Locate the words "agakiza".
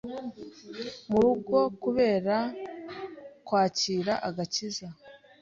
4.27-4.87